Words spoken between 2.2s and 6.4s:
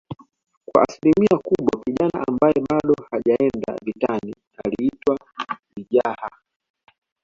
ambaye bado hajaenda vitani aliitwa lijaha